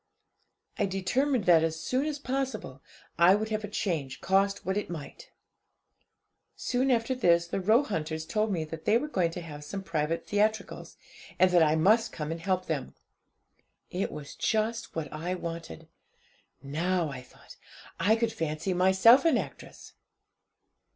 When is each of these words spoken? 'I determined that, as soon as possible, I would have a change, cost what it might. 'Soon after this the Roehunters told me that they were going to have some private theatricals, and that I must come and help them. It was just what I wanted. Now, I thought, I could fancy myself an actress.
'I 0.79 0.87
determined 0.87 1.43
that, 1.43 1.63
as 1.63 1.79
soon 1.79 2.07
as 2.07 2.17
possible, 2.17 2.81
I 3.19 3.35
would 3.35 3.49
have 3.49 3.63
a 3.63 3.67
change, 3.67 4.19
cost 4.19 4.65
what 4.65 4.75
it 4.75 4.89
might. 4.89 5.29
'Soon 6.55 6.89
after 6.89 7.13
this 7.13 7.45
the 7.45 7.59
Roehunters 7.59 8.25
told 8.25 8.51
me 8.51 8.63
that 8.63 8.85
they 8.85 8.97
were 8.97 9.07
going 9.07 9.29
to 9.29 9.41
have 9.41 9.63
some 9.63 9.83
private 9.83 10.25
theatricals, 10.25 10.97
and 11.37 11.51
that 11.51 11.61
I 11.61 11.75
must 11.75 12.11
come 12.11 12.31
and 12.31 12.41
help 12.41 12.65
them. 12.65 12.95
It 13.91 14.11
was 14.11 14.33
just 14.35 14.95
what 14.95 15.07
I 15.13 15.35
wanted. 15.35 15.87
Now, 16.63 17.09
I 17.09 17.21
thought, 17.21 17.57
I 17.99 18.15
could 18.15 18.33
fancy 18.33 18.73
myself 18.73 19.23
an 19.23 19.37
actress. 19.37 19.93